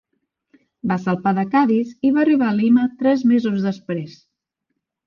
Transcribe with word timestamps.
Va 0.91 0.97
salpar 1.03 1.33
de 1.39 1.43
Cadis 1.51 1.93
i 2.09 2.13
va 2.17 2.25
arribar 2.25 2.51
a 2.53 2.57
Lima 2.63 2.89
tres 3.05 3.25
mesos 3.35 3.65
després. 3.71 4.19